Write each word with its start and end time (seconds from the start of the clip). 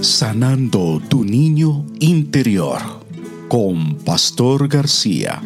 Sanando 0.00 1.00
tu 1.08 1.24
niño 1.24 1.84
interior 2.00 2.80
con 3.48 3.96
Pastor 3.96 4.68
García. 4.68 5.40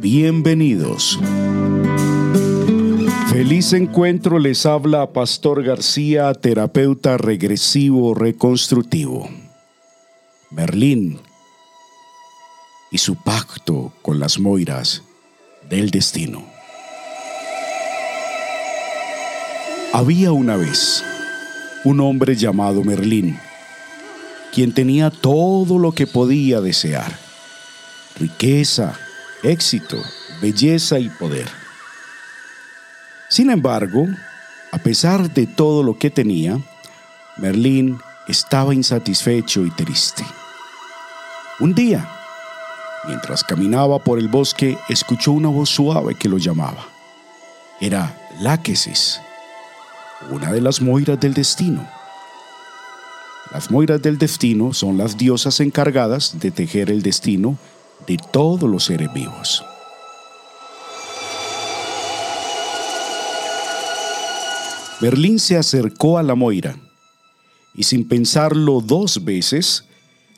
Bienvenidos. 0.00 1.18
Feliz 3.30 3.72
encuentro 3.72 4.38
les 4.38 4.66
habla 4.66 5.12
Pastor 5.12 5.62
García, 5.62 6.32
terapeuta 6.34 7.16
regresivo 7.18 8.14
reconstrutivo. 8.14 9.28
Merlín 10.50 11.20
y 12.90 12.98
su 12.98 13.16
pacto 13.16 13.92
con 14.02 14.18
las 14.18 14.38
moiras 14.38 15.02
del 15.68 15.90
destino. 15.90 16.44
Había 19.92 20.32
una 20.32 20.56
vez 20.56 21.04
un 21.84 22.00
hombre 22.00 22.36
llamado 22.36 22.84
Merlín, 22.84 23.38
quien 24.52 24.72
tenía 24.72 25.10
todo 25.10 25.78
lo 25.78 25.92
que 25.92 26.06
podía 26.06 26.60
desear, 26.60 27.18
riqueza, 28.18 28.94
éxito, 29.42 29.96
belleza 30.40 30.98
y 30.98 31.08
poder. 31.08 31.48
Sin 33.28 33.50
embargo, 33.50 34.06
a 34.70 34.78
pesar 34.78 35.32
de 35.32 35.46
todo 35.46 35.82
lo 35.82 35.98
que 35.98 36.10
tenía, 36.10 36.58
Merlín 37.36 37.98
estaba 38.28 38.74
insatisfecho 38.74 39.64
y 39.64 39.70
triste. 39.70 40.24
Un 41.58 41.74
día, 41.74 42.08
mientras 43.08 43.42
caminaba 43.42 43.98
por 43.98 44.18
el 44.18 44.28
bosque, 44.28 44.78
escuchó 44.88 45.32
una 45.32 45.48
voz 45.48 45.70
suave 45.70 46.14
que 46.14 46.28
lo 46.28 46.38
llamaba. 46.38 46.86
Era 47.80 48.16
Láquesis 48.40 49.20
una 50.30 50.52
de 50.52 50.60
las 50.60 50.80
moiras 50.80 51.18
del 51.20 51.34
destino. 51.34 51.88
Las 53.52 53.70
moiras 53.70 54.00
del 54.00 54.18
destino 54.18 54.72
son 54.72 54.96
las 54.96 55.18
diosas 55.18 55.60
encargadas 55.60 56.38
de 56.40 56.50
tejer 56.50 56.90
el 56.90 57.02
destino 57.02 57.58
de 58.06 58.18
todos 58.30 58.68
los 58.68 58.84
seres 58.84 59.12
vivos. 59.12 59.64
Berlín 65.00 65.38
se 65.38 65.56
acercó 65.56 66.16
a 66.16 66.22
la 66.22 66.34
moira 66.34 66.76
y 67.74 67.82
sin 67.82 68.06
pensarlo 68.06 68.80
dos 68.80 69.24
veces, 69.24 69.84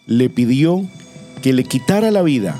le 0.06 0.30
pidió 0.30 0.84
que 1.42 1.52
le 1.52 1.64
quitara 1.64 2.10
la 2.10 2.22
vida 2.22 2.56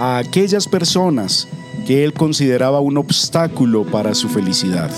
a 0.00 0.18
aquellas 0.18 0.66
personas 0.66 1.48
que 1.86 2.04
él 2.04 2.12
consideraba 2.12 2.80
un 2.80 2.96
obstáculo 2.98 3.84
para 3.84 4.14
su 4.14 4.28
felicidad. 4.28 4.90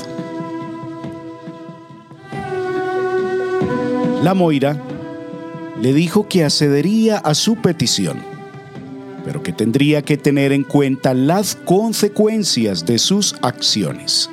La 4.23 4.35
Moira 4.35 4.77
le 5.81 5.93
dijo 5.93 6.27
que 6.29 6.45
accedería 6.45 7.19
a 7.19 7.35
su 7.35 7.57
petición, 7.57 8.19
pero 9.25 9.45
que 9.45 9.53
tendría 9.53 10.03
que 10.03 10.17
tener 10.17 10.53
en 10.53 10.65
cuenta 10.65 11.15
las 11.15 11.55
consecuencias 11.55 12.85
de 12.85 12.99
sus 12.99 13.37
acciones. 13.43 14.29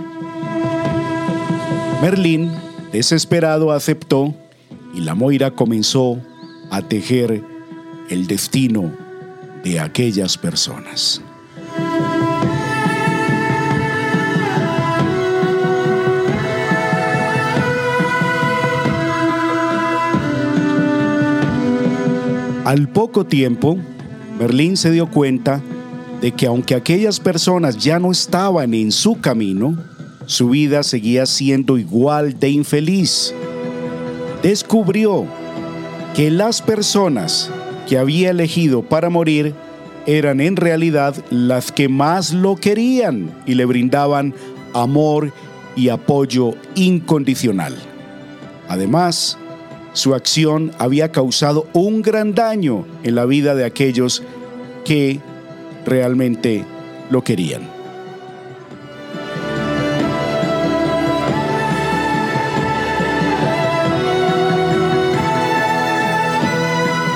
Merlín, 2.01 2.51
desesperado, 2.91 3.71
aceptó 3.71 4.33
y 4.95 5.01
la 5.01 5.13
Moira 5.13 5.51
comenzó 5.51 6.17
a 6.71 6.81
tejer 6.81 7.43
el 8.09 8.25
destino 8.25 8.91
de 9.63 9.79
aquellas 9.79 10.35
personas. 10.37 11.21
Al 22.65 22.89
poco 22.89 23.27
tiempo, 23.27 23.77
Berlín 24.39 24.75
se 24.75 24.89
dio 24.89 25.05
cuenta 25.11 25.61
de 26.19 26.31
que 26.31 26.47
aunque 26.47 26.73
aquellas 26.73 27.19
personas 27.19 27.77
ya 27.77 27.99
no 27.99 28.11
estaban 28.11 28.73
en 28.73 28.91
su 28.91 29.21
camino, 29.21 29.77
su 30.25 30.49
vida 30.49 30.81
seguía 30.81 31.27
siendo 31.27 31.77
igual 31.77 32.39
de 32.39 32.49
infeliz. 32.49 33.35
Descubrió 34.41 35.27
que 36.15 36.31
las 36.31 36.63
personas 36.63 37.51
que 37.87 37.99
había 37.99 38.31
elegido 38.31 38.81
para 38.81 39.11
morir 39.11 39.53
eran 40.07 40.41
en 40.41 40.55
realidad 40.55 41.13
las 41.29 41.71
que 41.71 41.87
más 41.87 42.33
lo 42.33 42.55
querían 42.55 43.29
y 43.45 43.53
le 43.53 43.65
brindaban 43.65 44.33
amor 44.73 45.31
y 45.75 45.89
apoyo 45.89 46.55
incondicional. 46.73 47.75
Además, 48.67 49.37
su 49.95 50.13
acción 50.13 50.73
había 50.77 51.13
causado 51.13 51.67
un 51.71 52.01
gran 52.01 52.35
daño 52.35 52.85
en 53.03 53.15
la 53.15 53.25
vida 53.25 53.55
de 53.55 53.63
aquellos 53.63 54.23
que 54.83 55.21
realmente 55.85 56.65
lo 57.09 57.23
querían. 57.23 57.61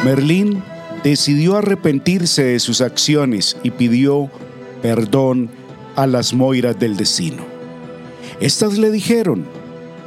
Merlín 0.05 0.63
decidió 1.03 1.57
arrepentirse 1.57 2.43
de 2.43 2.59
sus 2.59 2.79
acciones 2.79 3.57
y 3.61 3.71
pidió 3.71 4.31
perdón 4.81 5.49
a 5.97 6.07
las 6.07 6.33
moiras 6.33 6.79
del 6.79 6.95
destino. 6.95 7.43
Estas 8.39 8.77
le 8.77 8.89
dijeron 8.89 9.43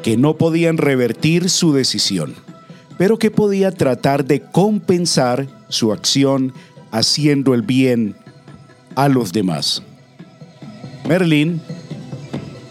que 0.03 0.16
no 0.16 0.38
podían 0.38 0.78
revertir 0.78 1.50
su 1.50 1.75
decisión 1.75 2.34
pero 3.03 3.19
que 3.19 3.33
podía 3.33 3.73
tratar 3.73 4.25
de 4.25 4.41
compensar 4.41 5.49
su 5.69 5.93
acción 5.93 6.53
haciendo 6.93 7.53
el 7.53 7.63
bien 7.63 8.15
a 8.95 9.09
los 9.09 9.33
demás. 9.33 9.83
Merlín, 11.09 11.61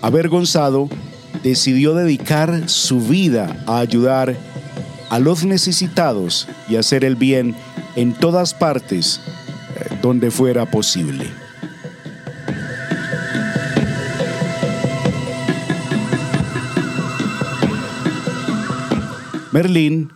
avergonzado, 0.02 0.88
decidió 1.44 1.96
dedicar 1.96 2.70
su 2.70 3.02
vida 3.02 3.62
a 3.68 3.80
ayudar 3.80 4.38
a 5.09 5.20
los 5.20 5.44
necesitados 5.44 6.47
y 6.70 6.78
hacer 6.78 7.03
el 7.03 7.18
bien 7.18 7.53
en 7.97 8.14
todas 8.14 8.53
partes 8.53 9.20
eh, 9.75 9.97
donde 10.02 10.31
fuera 10.31 10.66
posible. 10.66 11.25
Merlín 19.52 20.09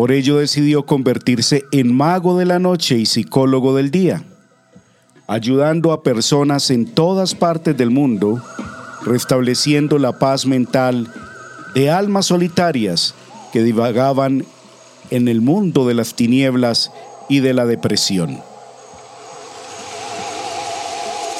por 0.00 0.12
ello 0.12 0.38
decidió 0.38 0.86
convertirse 0.86 1.66
en 1.72 1.94
mago 1.94 2.38
de 2.38 2.46
la 2.46 2.58
noche 2.58 2.96
y 2.96 3.04
psicólogo 3.04 3.76
del 3.76 3.90
día, 3.90 4.24
ayudando 5.26 5.92
a 5.92 6.02
personas 6.02 6.70
en 6.70 6.86
todas 6.86 7.34
partes 7.34 7.76
del 7.76 7.90
mundo, 7.90 8.42
restableciendo 9.04 9.98
la 9.98 10.18
paz 10.18 10.46
mental 10.46 11.12
de 11.74 11.90
almas 11.90 12.24
solitarias 12.24 13.14
que 13.52 13.62
divagaban 13.62 14.46
en 15.10 15.28
el 15.28 15.42
mundo 15.42 15.86
de 15.86 15.92
las 15.92 16.14
tinieblas 16.14 16.90
y 17.28 17.40
de 17.40 17.52
la 17.52 17.66
depresión. 17.66 18.40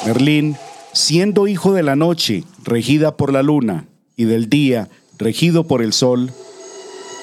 Merlín, 0.05 0.55
siendo 0.93 1.47
hijo 1.47 1.73
de 1.73 1.81
la 1.81 1.95
noche, 1.95 2.43
regida 2.63 3.17
por 3.17 3.33
la 3.33 3.41
luna, 3.41 3.85
y 4.15 4.25
del 4.25 4.51
día, 4.51 4.87
regido 5.17 5.63
por 5.63 5.81
el 5.81 5.93
sol, 5.93 6.31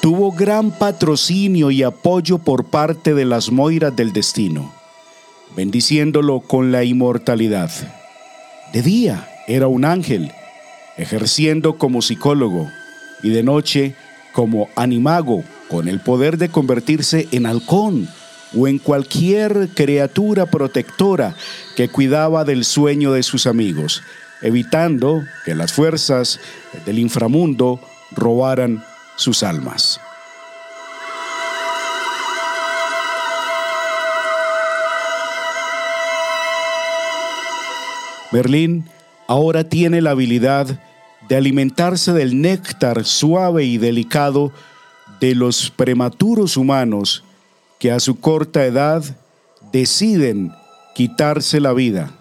tuvo 0.01 0.33
gran 0.33 0.71
patrocinio 0.71 1.71
y 1.71 1.83
apoyo 1.83 2.39
por 2.39 2.65
parte 2.65 3.15
de 3.15 3.25
las 3.25 3.51
Moiras 3.51 3.95
del 3.95 4.13
Destino, 4.13 4.73
bendiciéndolo 5.57 6.41
con 6.41 6.73
la 6.73 6.85
inmortalidad. 6.85 7.71
De 8.73 8.83
día 8.83 9.29
era 9.47 9.67
un 9.67 9.85
ángel, 9.85 10.33
ejerciendo 10.97 11.79
como 11.79 12.03
psicólogo, 12.03 12.69
y 13.23 13.31
de 13.31 13.43
noche 13.43 13.95
como 14.33 14.69
animago, 14.77 15.43
con 15.69 15.89
el 15.89 16.01
poder 16.01 16.39
de 16.39 16.49
convertirse 16.49 17.29
en 17.33 17.47
halcón 17.47 18.09
o 18.57 18.69
en 18.69 18.79
cualquier 18.79 19.69
criatura 19.75 20.47
protectora 20.47 21.35
que 21.77 21.89
cuidaba 21.89 22.45
del 22.45 22.65
sueño 22.65 23.13
de 23.13 23.23
sus 23.23 23.47
amigos, 23.47 24.03
evitando 24.41 25.23
que 25.45 25.55
las 25.55 25.73
fuerzas 25.73 26.41
del 26.87 26.99
inframundo 26.99 27.81
robaran 28.13 28.83
sus 29.19 29.43
almas. 29.43 30.01
Berlín 38.31 38.85
ahora 39.27 39.65
tiene 39.65 40.01
la 40.01 40.11
habilidad 40.11 40.81
de 41.29 41.37
alimentarse 41.37 42.13
del 42.13 42.41
néctar 42.41 43.05
suave 43.05 43.65
y 43.65 43.77
delicado 43.77 44.53
de 45.21 45.35
los 45.35 45.71
prematuros 45.71 46.57
humanos 46.57 47.25
que 47.79 47.91
a 47.91 48.01
su 48.01 48.21
corta 48.21 48.65
edad 48.65 49.03
deciden 49.73 50.53
quitarse 50.95 51.61
la 51.61 51.73
vida, 51.73 52.13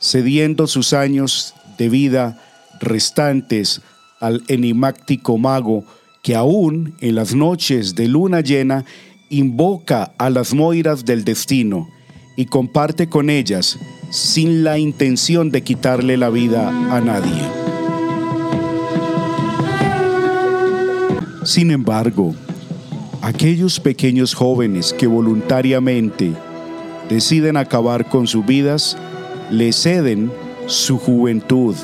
cediendo 0.00 0.66
sus 0.66 0.92
años 0.92 1.54
de 1.78 1.88
vida 1.88 2.42
restantes 2.80 3.82
al 4.20 4.42
enigmático 4.48 5.36
mago 5.36 5.84
que 6.26 6.34
aún 6.34 6.96
en 7.00 7.14
las 7.14 7.36
noches 7.36 7.94
de 7.94 8.08
luna 8.08 8.40
llena 8.40 8.84
invoca 9.28 10.12
a 10.18 10.28
las 10.28 10.54
moiras 10.54 11.04
del 11.04 11.22
destino 11.22 11.88
y 12.34 12.46
comparte 12.46 13.08
con 13.08 13.30
ellas 13.30 13.78
sin 14.10 14.64
la 14.64 14.76
intención 14.76 15.52
de 15.52 15.62
quitarle 15.62 16.16
la 16.16 16.28
vida 16.28 16.68
a 16.92 17.00
nadie. 17.00 17.42
Sin 21.44 21.70
embargo, 21.70 22.34
aquellos 23.22 23.78
pequeños 23.78 24.34
jóvenes 24.34 24.92
que 24.92 25.06
voluntariamente 25.06 26.32
deciden 27.08 27.56
acabar 27.56 28.08
con 28.08 28.26
sus 28.26 28.44
vidas, 28.44 28.98
le 29.52 29.72
ceden 29.72 30.32
su 30.66 30.98
juventud, 30.98 31.76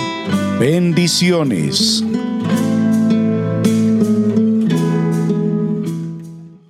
Bendiciones. 0.60 2.04